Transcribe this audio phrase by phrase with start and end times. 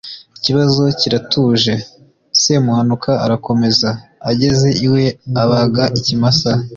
[0.37, 1.73] ikibazo kiratuje.
[2.41, 3.89] semuhanuka arakomeza,
[4.29, 5.03] ageze iwe
[5.43, 6.51] abaga ikimasa